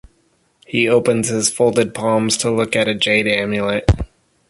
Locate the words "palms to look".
1.93-2.75